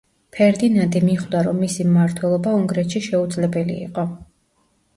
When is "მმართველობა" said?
1.91-2.55